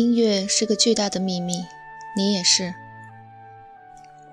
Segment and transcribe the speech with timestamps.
[0.00, 1.62] 音乐是个巨大的秘密，
[2.16, 2.74] 你也是。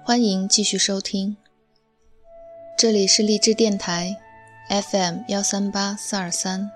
[0.01, 1.35] 欢迎继续收听，
[2.77, 4.15] 这里是荔枝电台
[4.69, 6.71] FM 幺三八四二三，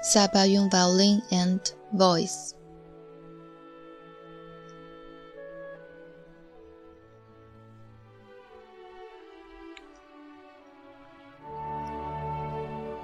[0.00, 1.58] 萨巴用 violin and
[1.92, 2.50] voice。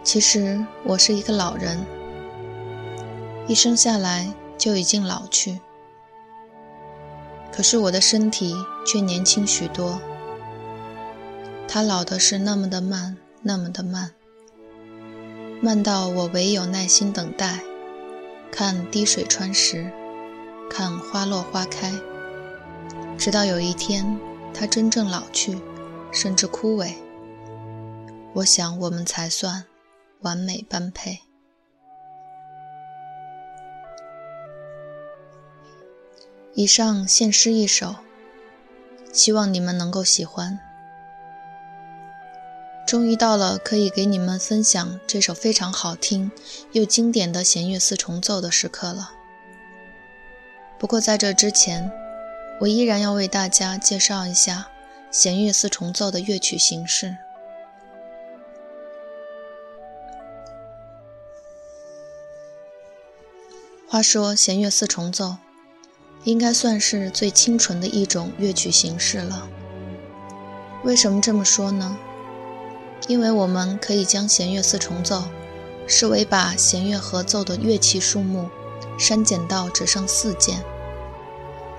[0.04, 1.84] 其实我是一个老人，
[3.48, 5.60] 一生下来就已经老去，
[7.52, 10.00] 可是我的身体却年轻许多。
[11.68, 14.10] 它老的是那么的慢，那么的慢，
[15.62, 17.60] 慢到我唯有耐心等待，
[18.50, 19.90] 看滴水穿石，
[20.68, 21.92] 看花落花开，
[23.16, 24.18] 直到有一天
[24.52, 25.58] 它真正老去，
[26.10, 26.94] 甚至枯萎。
[28.34, 29.64] 我想我们才算。
[30.22, 31.27] 完美般配。
[36.58, 37.94] 以上献诗一首，
[39.12, 40.58] 希望你们能够喜欢。
[42.84, 46.32] 终于到了可以给你们分享这首非常好听
[46.72, 49.12] 又经典的弦乐四重奏的时刻了。
[50.80, 51.92] 不过在这之前，
[52.58, 54.68] 我依然要为大家介绍一下
[55.12, 57.16] 弦乐四重奏的乐曲形式。
[63.86, 65.36] 话说弦乐四重奏，
[66.24, 69.48] 应该算是最清纯的一种乐曲形式了。
[70.84, 71.96] 为什么这么说呢？
[73.06, 75.24] 因为我们可以将弦乐四重奏
[75.86, 78.50] 视为把弦乐合奏的乐器数目
[78.98, 80.62] 删减到只剩四件，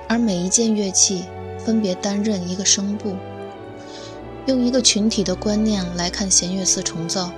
[0.08, 1.26] 而每一件乐器
[1.64, 3.16] 分别担任一个声部。
[4.46, 7.30] 用一个群体的观念来看弦乐四重奏，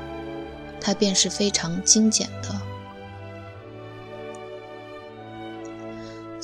[0.79, 2.60] 它便是非常精简的。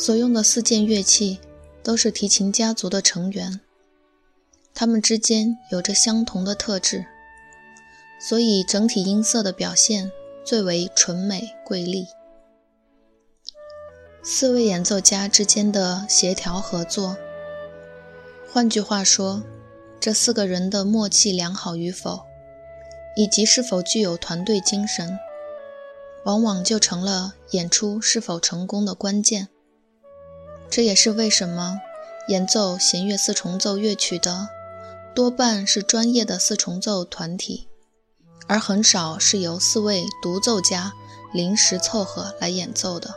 [0.07, 1.37] 所用的四件乐器
[1.83, 3.59] 都是提琴家族的成员，
[4.73, 7.05] 它们之间有着相同的特质，
[8.17, 10.09] 所以整体音色的表现
[10.45, 12.07] 最为纯美瑰丽。
[14.23, 17.17] 四位演奏家之间的协调合作，
[18.49, 19.43] 换句话说，
[19.99, 22.21] 这四个人的默契良好与否，
[23.17, 25.19] 以及是否具有团队精神，
[26.23, 29.49] 往往就成了演出是否成功的关键。
[30.69, 31.81] 这也是为什么
[32.27, 34.49] 演奏弦乐四重奏乐曲的
[35.15, 37.67] 多半是专业的四重奏团体，
[38.47, 40.93] 而很少是由四位独奏家
[41.33, 43.15] 临时凑合来演奏的。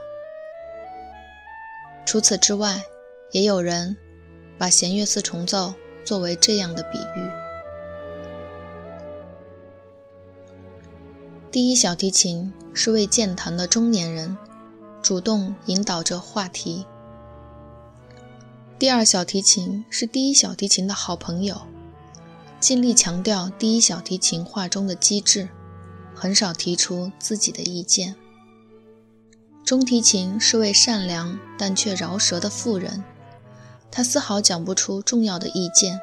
[2.06, 2.82] 除此之外，
[3.32, 3.96] 也有人
[4.58, 5.74] 把弦乐四重奏
[6.04, 7.30] 作为这样的比喻：
[11.50, 14.36] 第一小提琴是位健谈的中年人，
[15.02, 16.86] 主动引导着话题。
[18.80, 21.60] 第二小提琴是第一小提琴的好朋友，
[22.58, 25.50] 尽力强调第一小提琴画中的机智，
[26.14, 28.16] 很少提出自己的意见。
[29.66, 33.04] 中提琴是位善良但却饶舌的妇人，
[33.91, 36.00] 她丝毫讲不出重要的意见，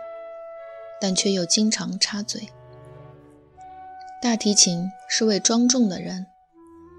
[1.02, 2.48] 但却又经常插嘴。
[4.22, 6.28] 大提琴是位庄重的人，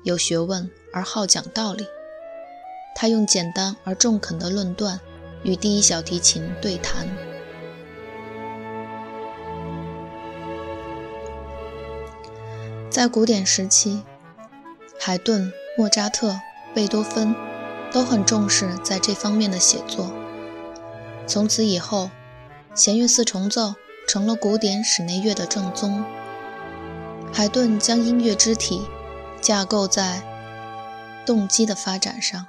[0.03, 1.87] 有学问而好讲道理，
[2.97, 4.99] 他用简单而中肯的论断。
[5.43, 7.09] 与第一小提琴对谈。
[12.91, 14.03] 在古典时期，
[14.99, 16.41] 海顿、莫扎特、
[16.75, 17.35] 贝多芬
[17.93, 20.11] 都很重视在这方面的写作。
[21.27, 22.11] 从此以后，
[22.75, 23.75] 弦乐四重奏
[24.09, 26.05] 成了古典室内乐的正宗。
[27.33, 28.83] 海顿将音乐肢体
[29.41, 30.23] 架构在
[31.25, 32.47] 动机的发展上。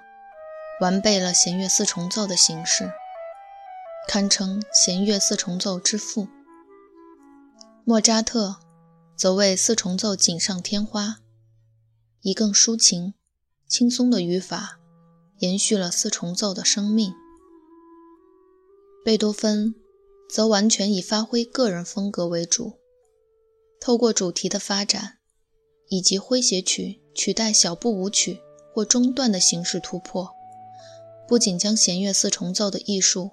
[0.79, 2.91] 完备了弦乐四重奏的形式，
[4.07, 6.27] 堪称弦乐四重奏之父。
[7.83, 8.57] 莫扎特
[9.17, 11.19] 则为四重奏锦上添花，
[12.21, 13.13] 以更抒情、
[13.67, 14.79] 轻松的语法
[15.39, 17.13] 延续了四重奏的生命。
[19.03, 19.75] 贝多芬
[20.29, 22.79] 则完全以发挥个人风格为主，
[23.81, 25.17] 透过主题的发展
[25.89, 28.39] 以及诙谐曲取代小步舞曲
[28.73, 30.38] 或中段的形式突破。
[31.29, 33.29] 不仅将弦乐四重奏的艺术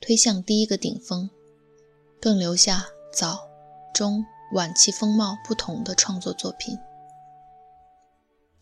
[0.00, 1.28] 推向第一个顶峰，
[2.20, 3.40] 更留下早、
[3.92, 6.78] 中、晚期风貌不同的创作作品。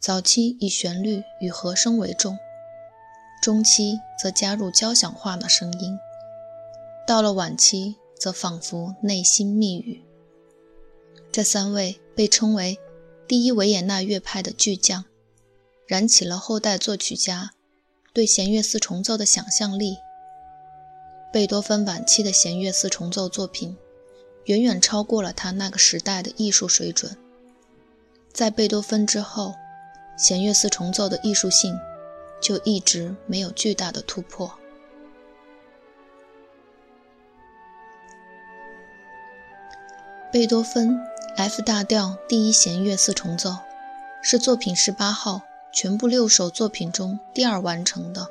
[0.01, 2.39] 早期以旋律与和声为重，
[3.43, 5.99] 中期则加入交响化的声音，
[7.07, 10.03] 到了晚期则仿佛内心密语。
[11.31, 12.79] 这三位被称为
[13.29, 15.05] 第一维也纳乐派的巨匠，
[15.87, 17.51] 燃起了后代作曲家。
[18.13, 19.99] 对弦乐四重奏的想象力。
[21.33, 23.77] 贝多芬晚期的弦乐四重奏作品，
[24.45, 27.17] 远远超过了他那个时代的艺术水准。
[28.33, 29.55] 在贝多芬之后，
[30.17, 31.79] 弦乐四重奏的艺术性
[32.41, 34.59] 就一直没有巨大的突破。
[40.33, 40.99] 贝多芬
[41.37, 43.57] F 大调第一弦乐四重奏
[44.23, 45.43] 是作品十八号，
[45.73, 48.29] 全部六首作品中第二完成的，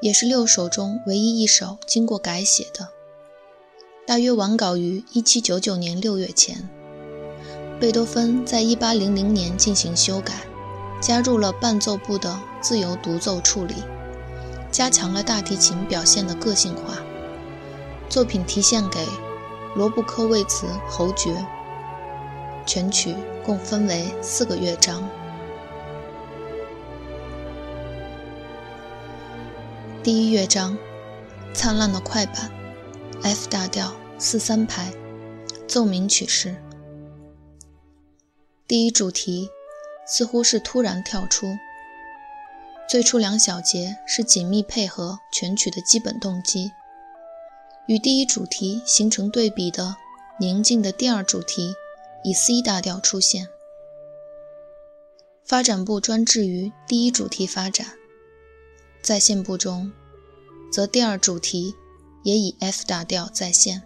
[0.00, 2.88] 也是六首中唯一一首经过改写的。
[4.06, 6.68] 大约完稿于一七九九年六月前。
[7.80, 10.34] 贝多芬在一八零零年进行修改，
[11.00, 13.74] 加入了伴奏部的自由独奏处理，
[14.70, 16.98] 加强了大提琴表现的个性化。
[18.08, 19.06] 作品题献给。
[19.76, 21.46] 罗布科维茨侯爵，
[22.66, 23.14] 全曲
[23.44, 25.08] 共分为四个乐章。
[30.10, 30.74] 第一乐章，
[31.52, 32.50] 灿烂的快板
[33.22, 34.90] ，F 大调四三拍，
[35.66, 36.56] 奏鸣曲式。
[38.66, 39.50] 第一主题
[40.06, 41.46] 似乎是突然跳出，
[42.88, 46.72] 最初两小节是紧密配合全曲的基本动机。
[47.86, 49.94] 与第一主题形成对比的
[50.40, 51.74] 宁静的第二主题，
[52.24, 53.46] 以 C 大调出现。
[55.44, 57.88] 发展部专制于第一主题发展，
[59.02, 59.92] 在线部中，
[60.70, 61.74] 则第二主题
[62.22, 63.82] 也以 F 大调再现。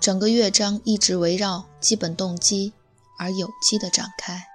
[0.00, 2.72] 整个乐章一直围绕基本动机
[3.18, 4.51] 而有机的展开。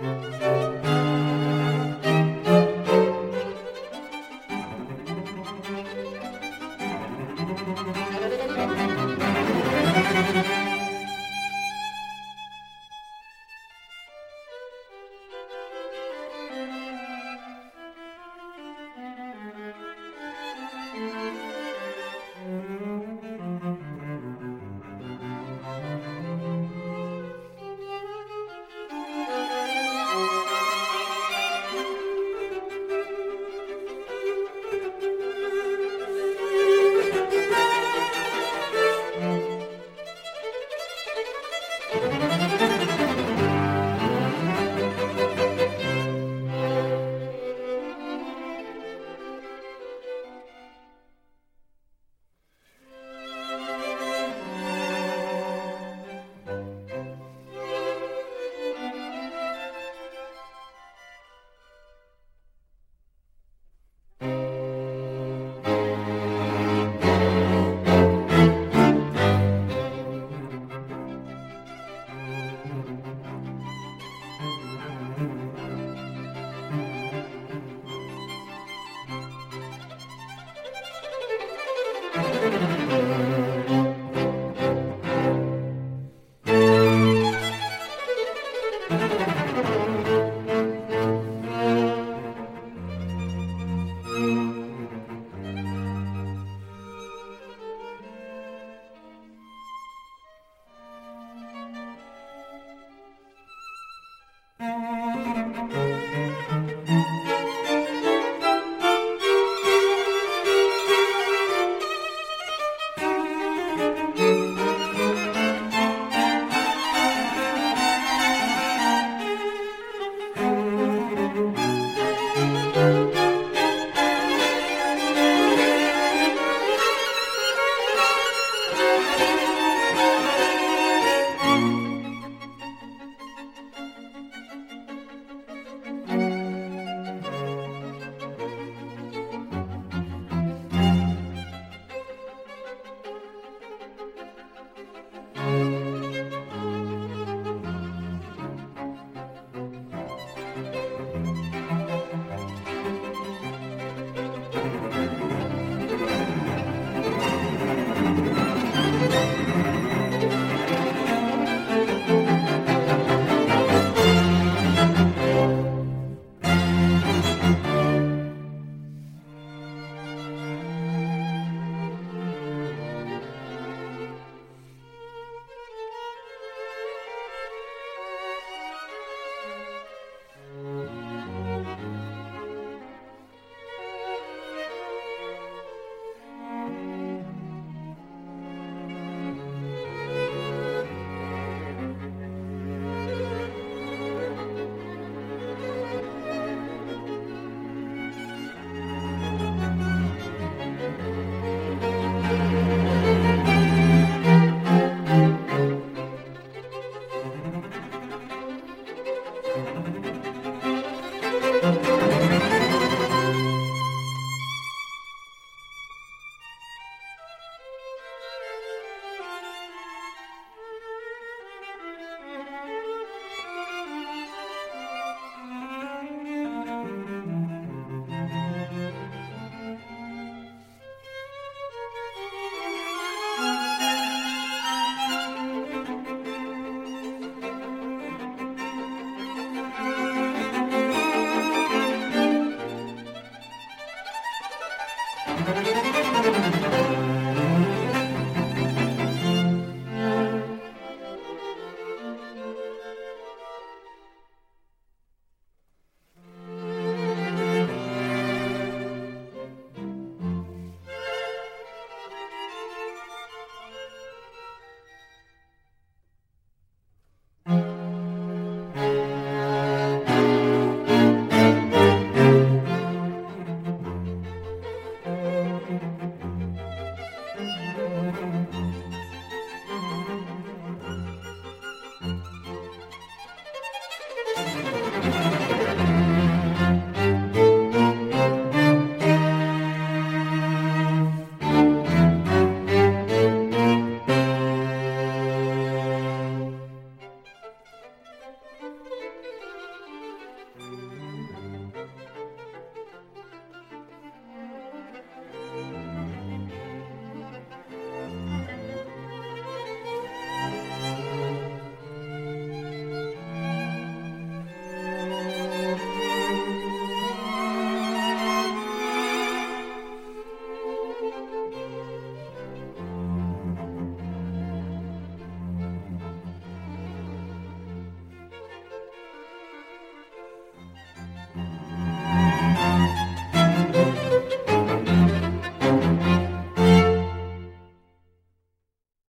[0.00, 0.67] 见。